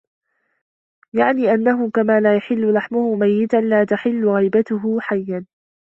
يَعْنِي 1.13 1.51
أَنَّهُ 1.53 1.89
كَمَا 1.91 2.19
لَا 2.19 2.35
يَحِلُّ 2.35 2.73
لَحْمُهُ 2.73 3.15
مَيِّتًا 3.15 3.57
لَا 3.57 3.83
تَحِلُّ 3.83 4.25
غِيبَتُهُ 4.27 4.99
حَيًّا 4.99 5.45